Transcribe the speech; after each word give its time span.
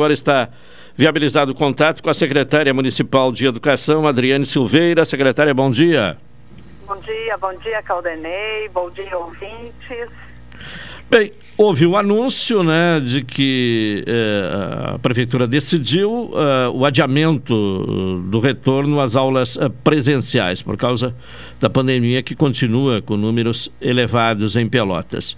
agora 0.00 0.14
está 0.14 0.48
viabilizado 0.96 1.52
o 1.52 1.54
contato 1.54 2.02
com 2.02 2.08
a 2.08 2.14
secretária 2.14 2.72
municipal 2.72 3.30
de 3.30 3.44
Educação, 3.44 4.06
Adriane 4.06 4.46
Silveira. 4.46 5.04
Secretária, 5.04 5.52
bom 5.52 5.70
dia. 5.70 6.16
Bom 6.86 6.96
dia, 6.96 7.36
bom 7.36 7.54
dia, 7.58 7.82
Caldenei, 7.82 8.66
bom 8.72 8.88
dia, 8.88 9.18
ouvintes. 9.18 10.08
Bem, 11.10 11.32
houve 11.58 11.84
o 11.84 11.90
um 11.90 11.96
anúncio 11.98 12.62
né, 12.62 12.98
de 12.98 13.22
que 13.22 14.02
eh, 14.06 14.94
a 14.94 14.98
Prefeitura 15.00 15.46
decidiu 15.46 16.30
eh, 16.32 16.68
o 16.72 16.86
adiamento 16.86 18.22
do 18.26 18.40
retorno 18.40 19.00
às 19.00 19.16
aulas 19.16 19.58
eh, 19.58 19.68
presenciais 19.84 20.62
por 20.62 20.78
causa 20.78 21.14
da 21.60 21.68
pandemia 21.68 22.22
que 22.22 22.34
continua 22.34 23.02
com 23.02 23.16
números 23.16 23.70
elevados 23.82 24.56
em 24.56 24.66
Pelotas. 24.66 25.36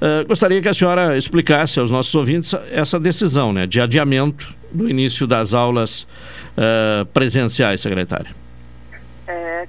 Eh, 0.00 0.24
gostaria 0.24 0.62
que 0.62 0.68
a 0.68 0.74
senhora 0.74 1.16
explicasse 1.16 1.78
aos 1.78 1.90
nossos 1.90 2.14
ouvintes 2.14 2.54
essa 2.70 2.98
decisão 2.98 3.52
né, 3.52 3.66
de 3.66 3.80
adiamento 3.80 4.54
do 4.72 4.88
início 4.88 5.26
das 5.26 5.52
aulas 5.52 6.06
eh, 6.56 7.04
presenciais, 7.12 7.80
secretária. 7.80 8.30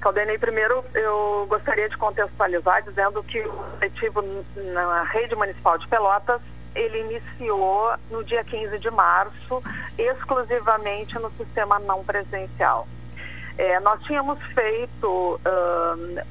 Caldenei, 0.01 0.37
primeiro 0.39 0.83
eu 0.95 1.45
gostaria 1.47 1.87
de 1.87 1.95
contextualizar 1.95 2.83
dizendo 2.83 3.21
que 3.21 3.39
o 3.39 3.51
coletivo 3.51 4.23
na 4.73 5.03
rede 5.03 5.35
municipal 5.35 5.77
de 5.77 5.87
Pelotas 5.87 6.41
ele 6.73 7.01
iniciou 7.01 7.93
no 8.09 8.23
dia 8.23 8.43
15 8.43 8.79
de 8.79 8.89
março, 8.89 9.61
exclusivamente 9.98 11.13
no 11.20 11.29
sistema 11.31 11.77
não 11.79 12.03
presencial. 12.03 12.87
É, 13.57 13.79
nós 13.81 14.01
tínhamos 14.03 14.39
feito 14.53 15.39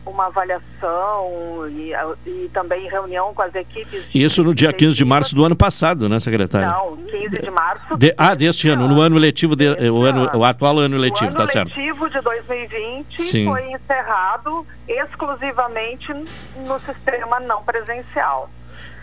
uma 0.07 0.27
avaliação 0.27 1.69
e, 1.69 1.93
e, 2.27 2.51
também 2.53 2.89
reunião 2.89 3.35
com 3.35 3.43
as 3.43 3.55
equipes. 3.55 4.09
Isso 4.15 4.43
no 4.43 4.55
dia 4.55 4.73
15 4.73 4.97
de 4.97 5.05
março 5.05 5.35
do 5.35 5.45
ano 5.45 5.57
passado, 5.57 6.09
né, 6.09 6.19
secretária? 6.19 6.69
Não, 6.69 6.97
15 6.97 7.39
de 7.39 7.51
março. 7.51 7.97
De, 7.97 8.15
ah, 8.17 8.35
deste 8.35 8.69
ano, 8.69 8.89
no 8.89 9.01
ano 9.01 9.17
letivo, 9.17 9.55
de, 9.55 9.69
o, 9.91 10.03
ano, 10.03 10.31
o 10.35 10.45
atual 10.45 10.79
ano 10.79 10.97
letivo, 10.97 11.27
ano 11.27 11.37
tá 11.37 11.47
certo. 11.47 11.69
O 11.69 11.73
ano 11.73 11.87
letivo 11.87 12.11
de 12.11 12.21
2020 12.21 13.23
Sim. 13.23 13.47
foi 13.47 13.73
encerrado 13.73 14.67
exclusivamente 14.89 16.13
no 16.13 16.79
sistema 16.81 17.41
não 17.41 17.63
presencial. 17.63 18.49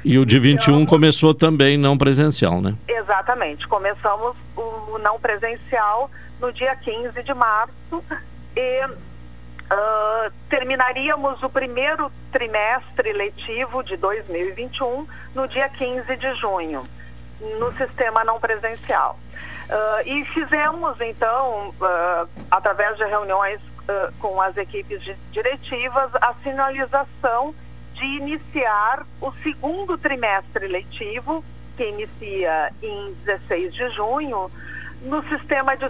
E 0.04 0.18
o 0.18 0.26
de 0.26 0.40
21 0.40 0.74
então, 0.74 0.86
começou 0.86 1.34
também 1.34 1.78
não 1.78 1.98
presencial, 1.98 2.62
né? 2.62 2.76
Exatamente. 2.88 3.68
Começamos 3.68 4.36
o 4.56 4.98
não 5.00 5.20
presencial 5.20 6.10
no 6.40 6.52
dia 6.54 6.76
15 6.76 7.24
de 7.24 7.34
março 7.34 8.04
e 8.56 8.86
uh, 8.86 10.32
terminaríamos 10.50 11.42
o 11.44 11.50
primeiro 11.50 12.12
trimestre 12.32 13.12
letivo 13.14 13.84
de 13.84 13.98
2021 13.98 15.08
no 15.36 15.48
dia 15.48 15.70
15 15.70 16.16
de 16.16 16.34
junho, 16.36 16.84
no 17.60 17.72
sistema 17.74 18.24
não 18.24 18.40
presencial. 18.40 19.20
Uh, 19.70 20.08
e 20.08 20.26
fizemos, 20.26 21.00
então, 21.02 21.74
uh, 21.82 22.30
através 22.50 22.98
de 22.98 23.04
reuniões 23.04 23.60
com 24.20 24.42
as 24.42 24.58
equipes 24.58 25.02
diretivas, 25.32 26.14
a 26.16 26.34
sinalização 26.44 27.56
de 27.98 28.06
iniciar 28.06 29.06
o 29.20 29.32
segundo 29.44 29.98
trimestre 29.98 30.68
letivo, 30.68 31.44
que 31.76 31.84
inicia 31.84 32.72
em 32.82 33.14
16 33.26 33.74
de 33.74 33.90
junho, 33.92 34.50
no 35.04 35.22
sistema 35.30 35.76
de 35.76 35.86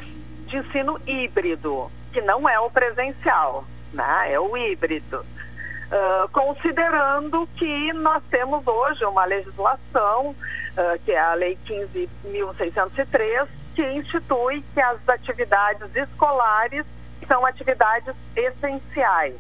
de 0.47 0.57
ensino 0.57 0.99
híbrido, 1.05 1.91
que 2.11 2.21
não 2.21 2.47
é 2.47 2.59
o 2.59 2.69
presencial, 2.69 3.65
né? 3.93 4.31
é 4.31 4.39
o 4.39 4.55
híbrido. 4.57 5.19
Uh, 5.19 6.27
considerando 6.29 7.47
que 7.55 7.93
nós 7.93 8.21
temos 8.29 8.65
hoje 8.65 9.05
uma 9.05 9.23
legislação, 9.25 10.31
uh, 10.31 10.99
que 11.05 11.11
é 11.11 11.19
a 11.19 11.33
Lei 11.33 11.57
15.603, 11.65 13.47
que 13.73 13.83
institui 13.93 14.63
que 14.73 14.81
as 14.81 15.07
atividades 15.07 15.95
escolares 15.95 16.85
são 17.25 17.45
atividades 17.45 18.13
essenciais. 18.35 19.35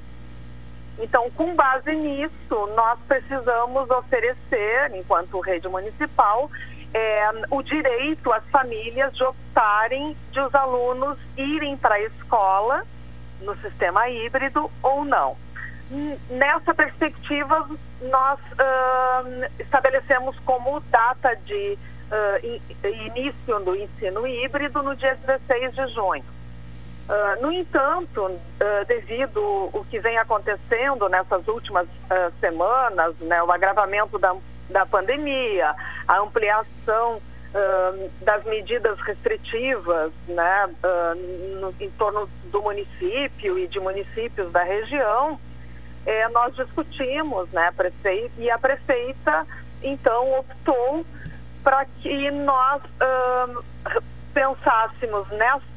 Então, 0.99 1.29
com 1.31 1.55
base 1.55 1.93
nisso, 1.95 2.67
nós 2.75 2.99
precisamos 3.07 3.89
oferecer, 3.89 4.95
enquanto 4.95 5.39
rede 5.39 5.67
municipal, 5.67 6.49
é, 6.93 7.29
o 7.51 7.61
direito 7.61 8.31
às 8.31 8.43
famílias 8.49 9.15
de 9.15 9.23
optarem 9.23 10.15
de 10.31 10.39
os 10.39 10.53
alunos 10.55 11.17
irem 11.35 11.77
para 11.77 11.95
a 11.95 12.01
escola 12.01 12.83
no 13.41 13.55
sistema 13.57 14.09
híbrido 14.09 14.69
ou 14.81 15.05
não. 15.05 15.37
Nessa 16.29 16.73
perspectiva, 16.73 17.69
nós 18.01 18.39
uh, 18.39 19.51
estabelecemos 19.59 20.37
como 20.39 20.79
data 20.81 21.35
de 21.45 21.77
uh, 22.11 22.45
in, 22.45 22.61
início 23.07 23.59
do 23.59 23.75
ensino 23.75 24.27
híbrido 24.27 24.83
no 24.83 24.95
dia 24.95 25.15
16 25.15 25.75
de 25.75 25.87
junho. 25.93 26.23
Uh, 27.07 27.41
no 27.41 27.51
entanto, 27.51 28.37
devido 28.85 29.41
o 29.41 29.85
que 29.89 29.97
vem 29.99 30.17
acontecendo 30.17 31.07
nessas 31.07 31.47
últimas 31.47 31.87
semanas, 32.41 33.15
né, 33.19 33.41
o 33.41 33.49
agravamento 33.51 34.19
da 34.19 34.35
da 34.69 34.85
pandemia, 34.85 35.73
a 36.07 36.19
ampliação 36.19 37.17
uh, 37.17 38.11
das 38.21 38.43
medidas 38.45 38.99
restritivas 39.01 40.11
né, 40.27 40.67
uh, 40.67 41.59
no, 41.59 41.73
em 41.79 41.89
torno 41.91 42.29
do 42.51 42.61
município 42.61 43.57
e 43.57 43.67
de 43.67 43.79
municípios 43.79 44.51
da 44.51 44.63
região, 44.63 45.39
é, 46.05 46.27
nós 46.29 46.55
discutimos, 46.55 47.49
né, 47.51 47.71
prefeito, 47.75 48.33
e 48.37 48.49
a 48.49 48.57
prefeita 48.57 49.45
então 49.81 50.39
optou 50.39 51.05
para 51.63 51.85
que 52.01 52.31
nós 52.31 52.81
uh, 52.83 53.63
pensássemos 54.37 55.27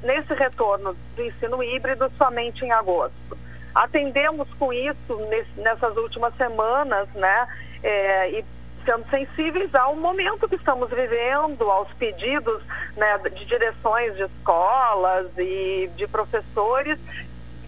nesse, 0.03 0.35
retorno 0.35 0.95
do 1.17 1.25
ensino 1.25 1.65
híbrido 1.65 2.13
somente 2.19 2.63
em 2.63 2.71
agosto. 2.71 3.39
Atendemos 3.75 4.53
com 4.59 4.71
isso 4.71 5.17
nessas 5.57 5.97
últimas 5.97 6.37
semanas, 6.37 7.09
né, 7.15 7.49
é, 7.83 8.31
e 8.33 8.45
sendo 8.85 9.09
sensíveis 9.09 9.75
ao 9.75 9.97
momento 9.97 10.47
que 10.47 10.57
estamos 10.57 10.91
vivendo, 10.91 11.71
aos 11.71 11.91
pedidos 11.95 12.63
né, 12.99 13.17
de 13.35 13.47
direções 13.47 14.15
de 14.17 14.25
escolas 14.25 15.27
e 15.39 15.91
de 15.97 16.07
professores, 16.07 16.99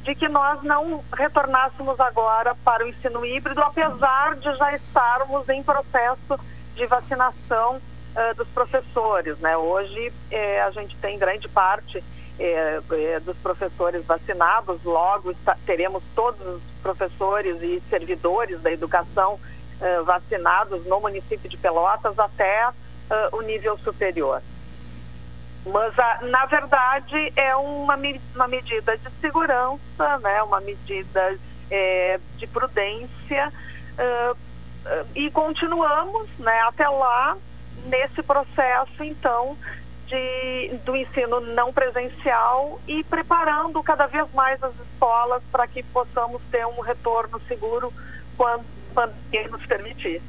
de 0.02 0.14
que 0.14 0.28
nós 0.28 0.62
não 0.62 1.02
retornássemos 1.14 1.98
agora 2.00 2.54
para 2.62 2.84
o 2.84 2.88
ensino 2.88 3.24
híbrido, 3.24 3.62
apesar 3.62 4.34
de 4.36 4.54
já 4.56 4.74
estarmos 4.74 5.48
em 5.48 5.62
processo 5.62 6.38
de 6.74 6.84
vacinação 6.84 7.80
uh, 8.16 8.34
dos 8.34 8.48
professores. 8.48 9.38
Né? 9.38 9.56
Hoje 9.56 10.12
eh, 10.30 10.60
a 10.62 10.70
gente 10.70 10.96
tem 10.96 11.18
grande 11.18 11.48
parte 11.48 12.02
eh, 12.38 12.80
eh, 12.90 13.20
dos 13.20 13.36
professores 13.36 14.04
vacinados, 14.04 14.82
logo 14.84 15.34
teremos 15.66 16.02
todos 16.14 16.40
os 16.46 16.62
professores 16.82 17.60
e 17.62 17.80
servidores 17.88 18.60
da 18.60 18.72
educação 18.72 19.34
uh, 19.34 20.04
vacinados 20.04 20.84
no 20.86 21.00
município 21.00 21.48
de 21.48 21.56
Pelotas 21.56 22.18
até 22.18 22.68
uh, 22.68 23.36
o 23.36 23.42
nível 23.42 23.76
superior. 23.78 24.42
Mas, 25.66 25.94
uh, 25.94 26.26
na 26.26 26.46
verdade, 26.46 27.32
é 27.36 27.54
uma, 27.54 27.96
uma 28.34 28.48
medida 28.48 28.96
de 28.96 29.10
segurança, 29.20 30.18
né, 30.20 30.42
uma 30.42 30.60
medida 30.60 31.38
é, 31.70 32.18
de 32.36 32.46
prudência, 32.46 33.52
e 35.14 35.30
continuamos 35.30 36.28
né, 36.38 36.60
até 36.62 36.88
lá 36.88 37.36
nesse 37.86 38.22
processo, 38.22 39.02
então, 39.02 39.56
de, 40.06 40.76
do 40.84 40.94
ensino 40.94 41.40
não 41.40 41.72
presencial 41.72 42.80
e 42.86 43.02
preparando 43.04 43.82
cada 43.82 44.06
vez 44.06 44.26
mais 44.34 44.62
as 44.62 44.74
escolas 44.78 45.42
para 45.50 45.66
que 45.66 45.82
possamos 45.82 46.42
ter 46.50 46.66
um 46.66 46.80
retorno 46.80 47.40
seguro 47.48 47.92
quando 48.36 48.64
pandemia 48.94 49.48
nos 49.48 49.64
permitir. 49.64 50.20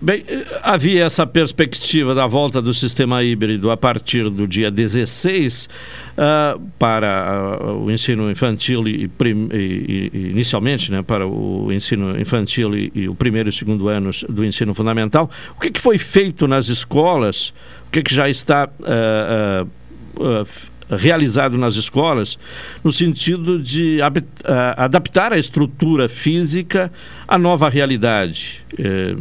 Bem, 0.00 0.24
havia 0.62 1.04
essa 1.04 1.26
perspectiva 1.26 2.14
da 2.14 2.26
volta 2.26 2.62
do 2.62 2.72
sistema 2.72 3.22
híbrido 3.22 3.70
a 3.70 3.76
partir 3.76 4.30
do 4.30 4.46
dia 4.46 4.70
16 4.70 5.68
uh, 6.16 6.60
para 6.78 7.58
uh, 7.60 7.84
o 7.84 7.90
ensino 7.90 8.30
infantil 8.30 8.88
e, 8.88 9.08
prim, 9.08 9.48
e, 9.52 10.10
e, 10.12 10.30
inicialmente 10.30 10.90
né, 10.90 11.02
para 11.02 11.26
o 11.26 11.70
ensino 11.70 12.18
infantil 12.18 12.74
e, 12.74 12.90
e, 12.94 13.08
o 13.08 13.14
primeiro 13.14 13.50
e 13.50 13.52
segundo 13.52 13.88
anos 13.88 14.24
do 14.28 14.44
ensino 14.44 14.74
fundamental. 14.74 15.30
O 15.56 15.60
que, 15.60 15.70
que 15.70 15.80
foi 15.80 15.98
feito 15.98 16.46
nas 16.48 16.68
escolas? 16.68 17.52
O 17.88 17.90
que, 17.92 18.02
que 18.02 18.14
já 18.14 18.28
está 18.28 18.68
uh, 18.68 19.68
realizado 20.96 21.56
nas 21.56 21.74
escolas, 21.74 22.38
no 22.82 22.92
sentido 22.92 23.58
de 23.58 24.00
adaptar 24.76 25.32
a 25.32 25.38
estrutura 25.38 26.08
física 26.08 26.92
à 27.26 27.38
nova 27.38 27.68
realidade 27.68 28.64
eh, 28.78 29.14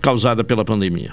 causada 0.00 0.42
pela 0.42 0.64
pandemia. 0.64 1.12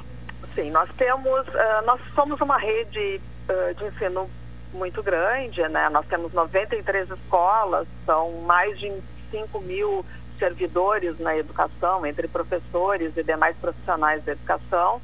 Sim, 0.55 0.69
nós 0.71 0.89
temos, 0.97 1.47
uh, 1.47 1.85
nós 1.85 1.99
somos 2.13 2.39
uma 2.39 2.57
rede 2.57 3.19
uh, 3.49 3.73
de 3.75 3.85
ensino 3.85 4.29
muito 4.73 5.01
grande, 5.01 5.61
né? 5.69 5.89
Nós 5.89 6.05
temos 6.05 6.31
93 6.31 7.09
escolas, 7.09 7.87
são 8.05 8.41
mais 8.41 8.77
de 8.79 8.91
5 9.31 9.61
mil 9.61 10.05
servidores 10.37 11.19
na 11.19 11.35
educação, 11.35 12.05
entre 12.05 12.27
professores 12.27 13.15
e 13.17 13.23
demais 13.23 13.55
profissionais 13.57 14.23
da 14.23 14.33
educação. 14.33 15.01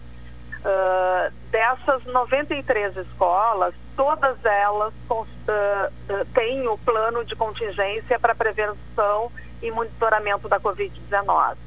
Uh, 0.60 1.32
dessas 1.50 2.04
93 2.06 2.98
escolas, 2.98 3.74
todas 4.00 4.38
elas 4.46 4.94
uh, 5.10 5.14
uh, 5.14 6.26
têm 6.34 6.66
o 6.70 6.78
plano 6.78 7.26
de 7.26 7.36
contingência 7.36 8.18
para 8.18 8.34
prevenção 8.34 9.30
e 9.62 9.70
monitoramento 9.72 10.48
da 10.48 10.58
Covid-19. 10.58 11.58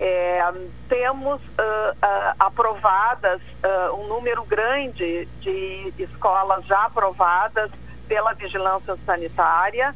É, 0.00 0.40
temos 0.88 1.40
aprovadas 2.38 3.40
um 3.94 4.08
número 4.08 4.42
grande 4.44 5.28
de 5.40 5.92
escolas 5.98 6.64
já 6.64 6.86
aprovadas 6.86 7.70
pela 8.08 8.32
vigilância 8.32 8.96
sanitária, 9.04 9.94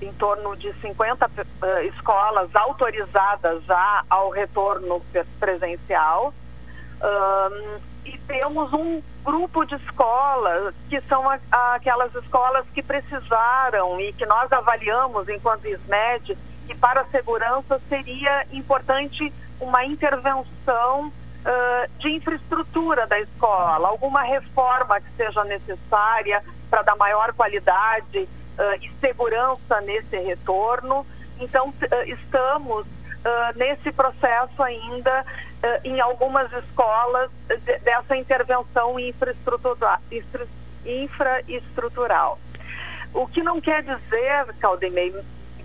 em 0.00 0.12
torno 0.12 0.54
de 0.56 0.72
50 0.74 1.30
escolas 1.94 2.54
autorizadas 2.54 3.64
já 3.64 4.04
ao 4.08 4.30
retorno 4.30 5.02
presencial 5.40 6.32
e 8.04 8.18
temos 8.18 8.72
um 8.72 9.02
grupo 9.24 9.64
de 9.64 9.74
escolas 9.74 10.74
que 10.88 11.00
são 11.02 11.28
a, 11.28 11.38
aquelas 11.74 12.14
escolas 12.14 12.64
que 12.72 12.82
precisaram 12.82 14.00
e 14.00 14.12
que 14.12 14.24
nós 14.26 14.50
avaliamos 14.52 15.28
enquanto 15.28 15.66
SMED 15.66 16.36
que 16.66 16.74
para 16.76 17.00
a 17.00 17.04
segurança 17.06 17.80
seria 17.88 18.46
importante 18.52 19.32
uma 19.60 19.84
intervenção 19.84 21.08
uh, 21.08 21.98
de 21.98 22.10
infraestrutura 22.10 23.06
da 23.06 23.20
escola, 23.20 23.88
alguma 23.88 24.22
reforma 24.22 25.00
que 25.00 25.10
seja 25.16 25.42
necessária 25.44 26.42
para 26.70 26.82
dar 26.82 26.96
maior 26.96 27.32
qualidade 27.32 28.20
uh, 28.20 28.28
e 28.80 28.90
segurança 29.00 29.80
nesse 29.80 30.16
retorno. 30.18 31.04
Então, 31.40 31.68
uh, 31.68 31.74
estamos 32.06 32.86
nesse 33.54 33.92
processo 33.92 34.62
ainda 34.62 35.26
em 35.84 36.00
algumas 36.00 36.52
escolas 36.52 37.30
de, 37.48 37.78
dessa 37.78 38.16
intervenção 38.16 38.98
infraestrutura, 38.98 39.98
infraestrutural. 40.84 42.38
O 43.12 43.26
que 43.26 43.42
não 43.42 43.60
quer 43.60 43.82
dizer, 43.82 44.54
Caldemei, 44.58 45.14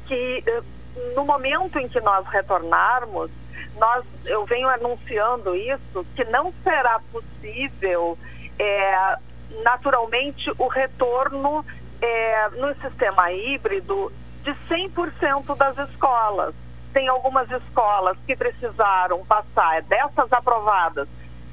que 0.06 0.44
uh, 0.48 1.16
no 1.16 1.26
momento 1.26 1.80
em 1.80 1.88
que 1.88 2.00
nós 2.02 2.26
retornarmos, 2.28 3.32
nós, 3.78 4.06
eu 4.26 4.46
venho 4.46 4.68
anunciando 4.70 5.56
isso, 5.56 6.06
que 6.16 6.24
não 6.26 6.54
será 6.64 7.00
possível 7.12 8.18
é, 8.58 9.18
naturalmente 9.64 10.52
o 10.58 10.68
retorno 10.68 11.66
é, 12.02 12.50
no 12.50 12.74
sistema 12.76 13.32
híbrido 13.32 14.12
de 14.44 14.52
100% 14.70 15.56
das 15.58 15.78
escolas 15.90 16.54
tem 16.96 17.10
algumas 17.10 17.52
escolas 17.52 18.18
que 18.26 18.38
precisaram 18.38 19.26
passar, 19.26 19.82
dessas 19.82 20.32
aprovadas, 20.32 21.10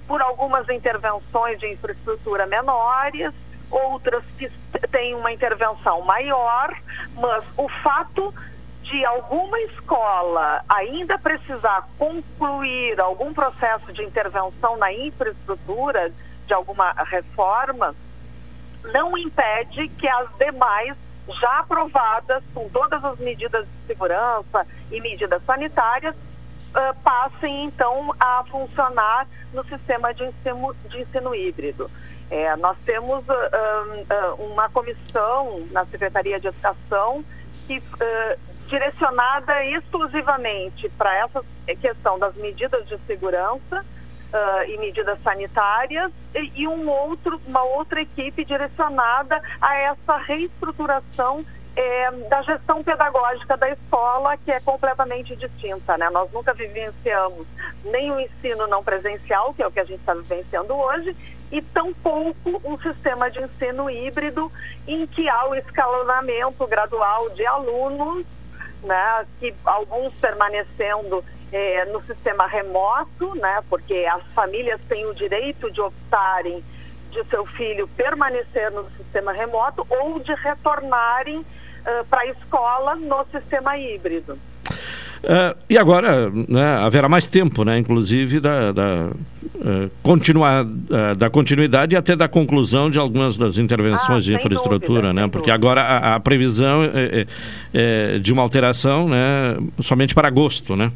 por 0.06 0.22
algumas 0.22 0.68
intervenções 0.68 1.58
de 1.58 1.66
infraestrutura 1.66 2.46
menores, 2.46 3.34
outras 3.68 4.22
que 4.38 4.48
têm 4.92 5.16
uma 5.16 5.32
intervenção 5.32 6.00
maior, 6.02 6.72
mas 7.16 7.44
o 7.56 7.68
fato 7.82 8.32
de 8.84 9.04
alguma 9.04 9.58
escola 9.62 10.64
ainda 10.68 11.18
precisar 11.18 11.88
concluir 11.98 13.00
algum 13.00 13.34
processo 13.34 13.92
de 13.92 14.04
intervenção 14.04 14.76
na 14.76 14.92
infraestrutura 14.92 16.12
de 16.46 16.54
alguma 16.54 16.92
reforma 16.92 17.96
não 18.92 19.18
impede 19.18 19.88
que 19.88 20.06
as 20.06 20.28
demais 20.36 20.96
já 21.40 21.60
aprovadas 21.60 22.42
com 22.54 22.68
todas 22.68 23.04
as 23.04 23.18
medidas 23.18 23.66
de 23.66 23.86
segurança 23.86 24.66
e 24.90 25.00
medidas 25.00 25.44
sanitárias 25.44 26.14
uh, 26.14 26.94
passem 27.02 27.64
então 27.64 28.14
a 28.18 28.44
funcionar 28.50 29.26
no 29.52 29.64
sistema 29.64 30.12
de 30.12 30.24
ensino, 30.24 30.74
de 30.88 31.00
ensino 31.00 31.34
híbrido. 31.34 31.90
É, 32.30 32.56
nós 32.56 32.78
temos 32.84 33.24
uh, 33.28 33.32
uh, 33.32 34.42
uma 34.42 34.68
comissão 34.70 35.66
na 35.70 35.84
Secretaria 35.84 36.40
de 36.40 36.48
Educação 36.48 37.24
que 37.66 37.80
direcionada 38.66 39.64
exclusivamente 39.66 40.88
para 40.90 41.14
essa 41.14 41.44
questão 41.80 42.18
das 42.18 42.34
medidas 42.36 42.88
de 42.88 42.96
segurança 43.06 43.84
uh, 44.32 44.64
e 44.68 44.78
medidas 44.78 45.20
sanitárias 45.22 46.10
e, 46.34 46.62
e, 46.62 46.68
um 46.68 46.88
outro, 46.88 47.40
uma 47.46 47.62
outra 47.62 48.00
equipe 48.00 48.44
direcionada 48.44 49.40
a 49.60 49.76
essa 49.76 50.16
reestruturação 50.16 51.44
é, 51.74 52.10
da 52.28 52.42
gestão 52.42 52.82
pedagógica 52.82 53.56
da 53.56 53.70
escola, 53.70 54.36
que 54.36 54.50
é 54.50 54.60
completamente 54.60 55.34
distinta. 55.36 55.96
Né? 55.96 56.08
Nós 56.10 56.30
nunca 56.32 56.52
vivenciamos 56.52 57.46
nem 57.84 58.10
o 58.10 58.20
ensino 58.20 58.66
não 58.66 58.82
presencial, 58.84 59.54
que 59.54 59.62
é 59.62 59.66
o 59.66 59.70
que 59.70 59.80
a 59.80 59.84
gente 59.84 60.00
está 60.00 60.14
vivenciando 60.14 60.74
hoje, 60.74 61.16
e 61.50 61.60
tampouco 61.60 62.60
um 62.64 62.78
sistema 62.78 63.30
de 63.30 63.40
ensino 63.42 63.90
híbrido 63.90 64.50
em 64.86 65.06
que 65.06 65.28
há 65.28 65.48
o 65.48 65.54
escalonamento 65.54 66.66
gradual 66.66 67.28
de 67.30 67.46
alunos, 67.46 68.26
né, 68.82 69.26
que 69.38 69.54
alguns 69.64 70.12
permanecendo 70.14 71.24
é, 71.52 71.84
no 71.86 72.00
sistema 72.02 72.46
remoto, 72.46 73.34
né, 73.36 73.60
porque 73.68 74.06
as 74.10 74.24
famílias 74.32 74.80
têm 74.88 75.06
o 75.06 75.14
direito 75.14 75.70
de 75.70 75.80
optarem 75.80 76.64
de 77.10 77.22
seu 77.24 77.44
filho 77.44 77.86
permanecer 77.88 78.70
no 78.70 78.88
sistema 78.96 79.32
remoto 79.32 79.86
ou 79.90 80.18
de 80.18 80.34
retornarem 80.34 81.38
uh, 81.40 82.04
para 82.08 82.22
a 82.22 82.26
escola 82.26 82.96
no 82.96 83.24
sistema 83.30 83.76
híbrido. 83.76 84.38
Uh, 85.22 85.56
e 85.70 85.78
agora 85.78 86.30
né, 86.30 86.64
haverá 86.78 87.08
mais 87.08 87.28
tempo, 87.28 87.64
né, 87.64 87.78
inclusive, 87.78 88.40
da, 88.40 88.72
da, 88.72 89.10
uh, 89.54 89.90
continuar, 90.02 90.64
uh, 90.64 91.16
da 91.16 91.30
continuidade 91.30 91.94
e 91.94 91.96
até 91.96 92.16
da 92.16 92.26
conclusão 92.26 92.90
de 92.90 92.98
algumas 92.98 93.36
das 93.38 93.56
intervenções 93.56 94.24
ah, 94.24 94.30
de 94.30 94.34
infraestrutura, 94.34 94.78
dúvida, 95.02 95.12
né? 95.12 95.22
Porque 95.28 95.50
dúvida. 95.50 95.54
agora 95.54 95.82
a, 95.82 96.16
a 96.16 96.20
previsão 96.20 96.82
é, 96.82 96.88
é, 96.92 97.26
é, 97.72 98.18
de 98.18 98.32
uma 98.32 98.42
alteração 98.42 99.08
né, 99.08 99.56
somente 99.80 100.12
para 100.12 100.26
agosto, 100.26 100.74
né? 100.74 100.90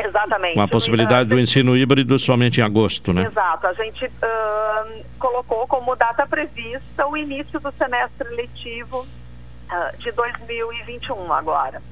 Exatamente. 0.06 0.54
Com 0.54 0.62
a 0.62 0.68
possibilidade 0.68 1.28
do 1.28 1.38
ensino 1.38 1.76
híbrido 1.76 2.18
somente 2.18 2.60
em 2.60 2.64
agosto, 2.64 3.12
né? 3.12 3.24
Exato. 3.24 3.66
A 3.66 3.72
gente 3.74 4.06
uh, 4.06 5.04
colocou 5.18 5.66
como 5.66 5.94
data 5.96 6.26
prevista 6.26 7.06
o 7.06 7.16
início 7.16 7.60
do 7.60 7.70
semestre 7.72 8.28
letivo 8.34 9.00
uh, 9.00 9.98
de 9.98 10.10
2021 10.12 11.32
agora. 11.32 11.82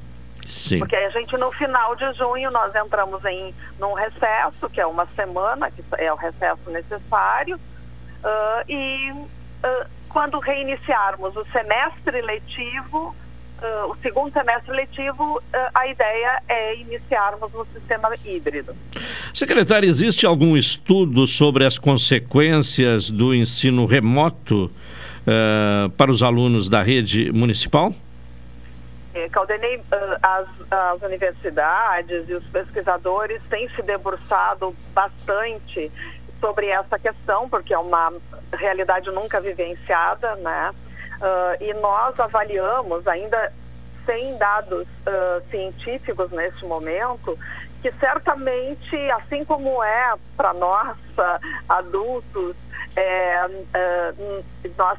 Sim. 0.46 0.78
Porque 0.78 0.96
a 0.96 1.10
gente, 1.10 1.36
no 1.36 1.52
final 1.52 1.94
de 1.94 2.10
junho, 2.14 2.50
nós 2.50 2.74
entramos 2.74 3.22
em 3.26 3.54
num 3.78 3.92
recesso, 3.92 4.68
que 4.70 4.80
é 4.80 4.86
uma 4.86 5.06
semana, 5.14 5.70
que 5.70 5.84
é 5.98 6.10
o 6.12 6.16
recesso 6.16 6.70
necessário, 6.70 7.56
uh, 7.56 8.64
e 8.66 9.12
quando 10.08 10.38
reiniciarmos 10.38 11.36
o 11.36 11.44
semestre 11.52 12.22
letivo, 12.22 13.14
uh, 13.62 13.90
o 13.90 13.96
segundo 13.96 14.32
semestre 14.32 14.72
letivo, 14.72 15.38
uh, 15.38 15.42
a 15.74 15.86
ideia 15.86 16.42
é 16.48 16.76
iniciarmos 16.76 17.52
no 17.52 17.66
sistema 17.66 18.10
híbrido. 18.24 18.74
Secretária, 19.34 19.86
existe 19.86 20.26
algum 20.26 20.56
estudo 20.56 21.26
sobre 21.26 21.64
as 21.64 21.78
consequências 21.78 23.10
do 23.10 23.34
ensino 23.34 23.86
remoto 23.86 24.66
uh, 24.66 25.90
para 25.90 26.10
os 26.10 26.22
alunos 26.22 26.68
da 26.68 26.82
rede 26.82 27.30
municipal? 27.32 27.92
É, 29.14 29.28
Caldenei, 29.28 29.80
as, 30.22 30.46
as 30.70 31.02
universidades 31.02 32.28
e 32.28 32.34
os 32.34 32.44
pesquisadores 32.46 33.42
têm 33.50 33.68
se 33.70 33.82
debruçado 33.82 34.74
bastante 34.94 35.90
sobre 36.40 36.66
essa 36.66 36.98
questão, 36.98 37.48
porque 37.48 37.74
é 37.74 37.78
uma 37.78 38.12
realidade 38.52 39.10
nunca 39.10 39.40
vivenciada, 39.40 40.36
né? 40.36 40.70
Uh, 41.20 41.62
e 41.62 41.74
nós 41.74 42.18
avaliamos, 42.20 43.06
ainda 43.08 43.52
sem 44.06 44.36
dados 44.38 44.86
uh, 44.86 45.50
científicos 45.50 46.30
neste 46.30 46.64
momento, 46.64 47.36
que 47.82 47.90
certamente, 47.92 48.96
assim 49.10 49.44
como 49.44 49.82
é 49.82 50.14
para 50.36 50.54
nós, 50.54 50.96
adultos, 51.68 52.56
é, 52.96 53.46
uh, 53.46 54.44
nós 54.76 54.98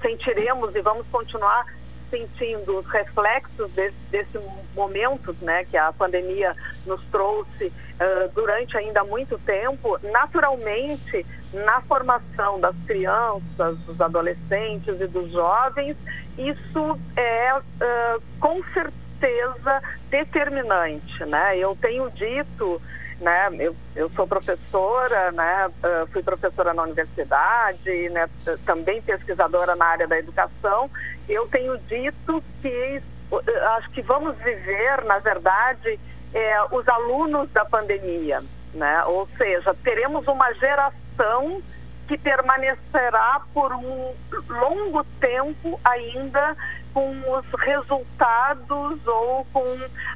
sentiremos 0.00 0.74
e 0.76 0.80
vamos 0.80 1.06
continuar 1.08 1.66
sentindo 2.10 2.78
os 2.78 2.86
reflexos 2.86 3.72
desse, 3.72 3.96
desse 4.10 4.38
momento 4.74 5.34
né, 5.42 5.64
que 5.64 5.76
a 5.76 5.92
pandemia 5.92 6.54
nos 6.86 7.02
trouxe 7.10 7.66
uh, 7.66 8.28
durante 8.34 8.76
ainda 8.76 9.04
muito 9.04 9.38
tempo, 9.38 9.98
naturalmente, 10.10 11.24
na 11.52 11.80
formação 11.82 12.60
das 12.60 12.76
crianças, 12.86 13.78
dos 13.78 14.00
adolescentes 14.00 15.00
e 15.00 15.06
dos 15.06 15.30
jovens, 15.30 15.96
isso 16.38 16.98
é 17.16 17.54
uh, 17.54 18.22
com 18.38 18.62
certeza 18.72 19.82
determinante. 20.08 21.24
Né? 21.24 21.58
Eu 21.58 21.76
tenho 21.80 22.10
dito 22.10 22.80
né? 23.20 23.48
Eu, 23.58 23.76
eu 23.94 24.10
sou 24.10 24.26
professora, 24.26 25.30
né? 25.32 25.68
Uh, 25.68 26.06
fui 26.08 26.22
professora 26.22 26.72
na 26.72 26.82
universidade, 26.82 28.08
né? 28.10 28.28
Também 28.64 29.02
pesquisadora 29.02 29.76
na 29.76 29.86
área 29.86 30.08
da 30.08 30.18
educação. 30.18 30.90
Eu 31.28 31.46
tenho 31.48 31.76
dito 31.78 32.42
que 32.60 33.02
uh, 33.30 33.42
acho 33.76 33.90
que 33.90 34.02
vamos 34.02 34.36
viver, 34.38 35.04
na 35.04 35.18
verdade, 35.18 36.00
é, 36.32 36.62
os 36.72 36.88
alunos 36.88 37.50
da 37.50 37.64
pandemia. 37.64 38.42
né? 38.74 39.04
Ou 39.04 39.28
seja, 39.36 39.74
teremos 39.82 40.26
uma 40.28 40.52
geração 40.54 41.62
que 42.10 42.18
permanecerá 42.18 43.40
por 43.54 43.72
um 43.72 44.12
longo 44.48 45.04
tempo 45.20 45.78
ainda 45.84 46.56
com 46.92 47.08
os 47.08 47.46
resultados 47.60 49.06
ou 49.06 49.46
com 49.52 49.64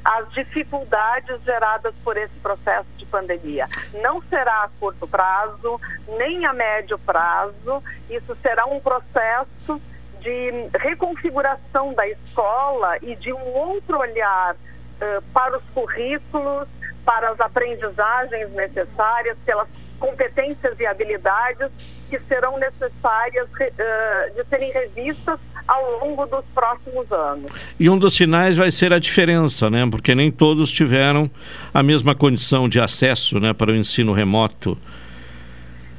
as 0.03 0.29
dificuldades 0.33 1.41
geradas 1.43 1.95
por 2.03 2.17
esse 2.17 2.37
processo 2.39 2.89
de 2.97 3.05
pandemia. 3.05 3.65
Não 4.01 4.21
será 4.23 4.63
a 4.63 4.69
curto 4.77 5.07
prazo, 5.07 5.79
nem 6.17 6.45
a 6.45 6.51
médio 6.51 6.99
prazo, 6.99 7.81
isso 8.09 8.35
será 8.41 8.65
um 8.65 8.81
processo 8.81 9.81
de 10.19 10.51
reconfiguração 10.77 11.93
da 11.93 12.05
escola 12.09 12.97
e 13.01 13.15
de 13.15 13.31
um 13.31 13.53
outro 13.53 13.99
olhar 13.99 14.53
uh, 14.53 15.21
para 15.31 15.57
os 15.57 15.63
currículos, 15.73 16.67
para 17.05 17.29
as 17.29 17.39
aprendizagens 17.39 18.51
necessárias, 18.51 19.37
pelas 19.45 19.69
competências 19.99 20.79
e 20.79 20.85
habilidades 20.85 21.69
que 22.09 22.19
serão 22.19 22.57
necessárias 22.59 23.47
uh, 23.49 24.35
de 24.35 24.43
serem 24.49 24.71
revistas 24.71 25.39
ao 25.67 25.99
longo 25.99 26.25
dos 26.27 26.45
próximos 26.53 27.11
anos. 27.11 27.51
E 27.79 27.89
um 27.89 27.97
dos 27.97 28.13
sinais 28.13 28.55
vai 28.57 28.69
ser 28.71 28.93
a 28.93 28.99
diferença, 28.99 29.69
né? 29.69 29.87
Porque 29.89 30.13
nem 30.13 30.31
todos 30.31 30.71
tiveram 30.71 31.29
a 31.73 31.81
mesma 31.81 32.13
condição 32.13 32.69
de 32.69 32.79
acesso, 32.79 33.39
né, 33.39 33.53
para 33.53 33.71
o 33.71 33.75
ensino 33.75 34.13
remoto. 34.13 34.77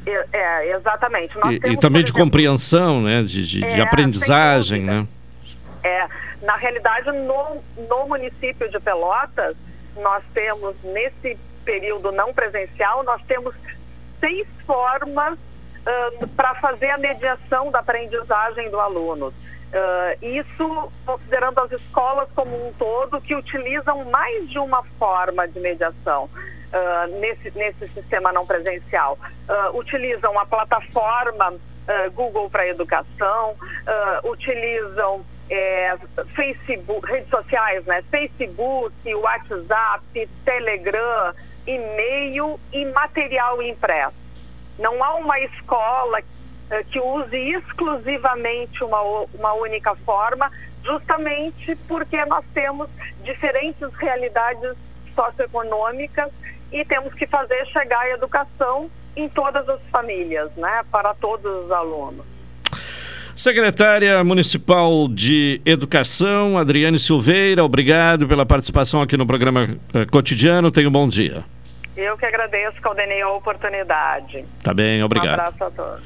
É, 0.07 0.26
é 0.33 0.76
exatamente. 0.76 1.37
E, 1.37 1.59
temos, 1.59 1.76
e, 1.76 1.81
também 1.81 2.05
de 2.05 2.11
exemplo, 2.11 2.25
compreensão, 2.25 3.03
né, 3.03 3.23
de, 3.23 3.45
de, 3.45 3.65
é, 3.65 3.75
de 3.75 3.81
aprendizagem, 3.81 4.83
né? 4.83 5.07
É, 5.83 6.07
na 6.43 6.57
realidade, 6.57 7.11
no, 7.11 7.62
no 7.88 8.09
município 8.09 8.71
de 8.71 8.79
Pelotas, 8.79 9.57
nós 9.97 10.23
temos 10.33 10.76
nesse 10.85 11.37
período 11.65 12.12
não 12.12 12.33
presencial, 12.33 13.03
nós 13.03 13.21
temos 13.26 13.55
seis 14.20 14.46
formas 14.66 15.38
uh, 15.38 16.26
para 16.28 16.54
fazer 16.56 16.90
a 16.90 16.99
mediação 16.99 17.70
da 17.70 17.80
aprendizagem 17.80 18.70
do 18.70 18.80
aluno. 18.80 19.32
Uh, 19.66 20.25
isso 20.25 20.92
considerando 21.04 21.58
as 21.61 21.73
escolas 21.73 22.28
como 22.35 22.68
um 22.68 22.73
todo 22.75 23.20
que 23.20 23.35
utilizam 23.35 24.04
mais 24.04 24.49
de 24.49 24.58
uma 24.58 24.82
forma 24.99 25.46
de 25.49 25.58
mediação 25.58 26.25
uh, 26.25 27.20
nesse, 27.20 27.50
nesse 27.56 27.88
sistema 27.88 28.32
não 28.32 28.46
presencial. 28.46 29.18
Uh, 29.49 29.76
utilizam 29.78 30.38
a 30.38 30.46
plataforma 30.46 31.54
Google 32.14 32.50
para 32.50 32.66
Educação, 32.66 33.54
utilizam 34.25 35.25
é, 35.49 35.96
Facebook, 36.35 37.08
redes 37.08 37.28
sociais, 37.30 37.85
né? 37.87 38.02
Facebook, 38.11 39.14
WhatsApp, 39.14 40.28
Telegram, 40.44 41.32
e-mail 41.66 42.58
e 42.73 42.85
material 42.87 43.62
impresso. 43.62 44.16
Não 44.78 45.02
há 45.02 45.14
uma 45.14 45.38
escola 45.40 46.20
uh, 46.20 46.85
que 46.90 47.00
use 47.00 47.37
exclusivamente 47.37 48.85
uma, 48.85 49.00
uma 49.35 49.52
única 49.54 49.94
forma, 49.96 50.50
justamente 50.85 51.75
porque 51.88 52.25
nós 52.26 52.44
temos 52.54 52.88
diferentes 53.23 53.92
realidades 53.94 54.76
socioeconômicas 55.14 56.30
e 56.73 56.85
temos 56.85 57.14
que 57.14 57.26
fazer 57.26 57.66
chegar 57.66 58.00
a 58.00 58.11
educação 58.11 58.90
em 59.16 59.28
todas 59.28 59.66
as 59.68 59.80
famílias, 59.90 60.50
né, 60.56 60.82
para 60.92 61.14
todos 61.14 61.64
os 61.64 61.70
alunos. 61.70 62.25
Secretária 63.35 64.23
Municipal 64.25 65.08
de 65.08 65.61
Educação, 65.64 66.56
Adriane 66.56 66.99
Silveira, 66.99 67.62
obrigado 67.62 68.26
pela 68.26 68.46
participação 68.46 69.02
aqui 69.02 69.16
no 69.16 69.26
programa 69.26 69.64
uh, 69.94 70.11
cotidiano. 70.11 70.70
Tenha 70.70 70.88
um 70.88 70.92
bom 70.92 71.06
dia. 71.06 71.44
Eu 71.97 72.17
que 72.19 72.26
agradeço, 72.26 72.81
Caldenei, 72.81 73.23
a 73.23 73.31
oportunidade. 73.31 74.45
Tá 74.62 74.75
bem, 74.75 75.03
obrigado. 75.03 75.38
Um 75.38 75.43
abraço 75.43 75.65
a 75.65 75.71
todos. 75.71 76.05